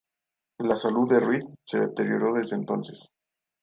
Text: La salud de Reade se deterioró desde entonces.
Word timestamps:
La 0.69 0.75
salud 0.75 1.07
de 1.11 1.19
Reade 1.19 1.53
se 1.63 1.79
deterioró 1.79 2.33
desde 2.33 2.55
entonces. 2.55 3.13